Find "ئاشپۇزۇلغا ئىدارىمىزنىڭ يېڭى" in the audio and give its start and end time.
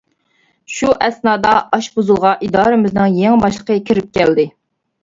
1.77-3.45